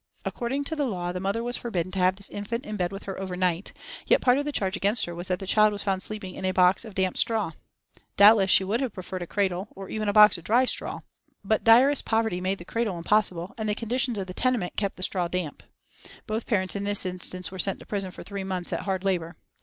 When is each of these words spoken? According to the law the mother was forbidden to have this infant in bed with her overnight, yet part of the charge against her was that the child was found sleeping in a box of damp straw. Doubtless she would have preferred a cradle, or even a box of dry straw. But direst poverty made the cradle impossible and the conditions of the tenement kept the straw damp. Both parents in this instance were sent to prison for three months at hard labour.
According 0.25 0.63
to 0.63 0.75
the 0.75 0.85
law 0.87 1.11
the 1.11 1.19
mother 1.19 1.43
was 1.43 1.57
forbidden 1.57 1.91
to 1.91 1.99
have 1.99 2.15
this 2.15 2.31
infant 2.31 2.65
in 2.65 2.75
bed 2.75 2.91
with 2.91 3.03
her 3.03 3.19
overnight, 3.19 3.71
yet 4.07 4.19
part 4.19 4.39
of 4.39 4.45
the 4.45 4.51
charge 4.51 4.75
against 4.75 5.05
her 5.05 5.13
was 5.13 5.27
that 5.27 5.37
the 5.37 5.45
child 5.45 5.71
was 5.71 5.83
found 5.83 6.01
sleeping 6.01 6.33
in 6.33 6.43
a 6.43 6.51
box 6.51 6.83
of 6.83 6.95
damp 6.95 7.17
straw. 7.19 7.51
Doubtless 8.17 8.49
she 8.49 8.63
would 8.63 8.81
have 8.81 8.93
preferred 8.95 9.21
a 9.21 9.27
cradle, 9.27 9.67
or 9.75 9.89
even 9.89 10.09
a 10.09 10.11
box 10.11 10.39
of 10.39 10.43
dry 10.43 10.65
straw. 10.65 11.01
But 11.45 11.63
direst 11.63 12.03
poverty 12.03 12.41
made 12.41 12.57
the 12.57 12.65
cradle 12.65 12.97
impossible 12.97 13.53
and 13.59 13.69
the 13.69 13.75
conditions 13.75 14.17
of 14.17 14.25
the 14.25 14.33
tenement 14.33 14.75
kept 14.75 14.95
the 14.95 15.03
straw 15.03 15.27
damp. 15.27 15.61
Both 16.25 16.47
parents 16.47 16.75
in 16.75 16.83
this 16.83 17.05
instance 17.05 17.51
were 17.51 17.59
sent 17.59 17.79
to 17.79 17.85
prison 17.85 18.09
for 18.09 18.23
three 18.23 18.43
months 18.43 18.73
at 18.73 18.79
hard 18.81 19.03
labour. 19.03 19.35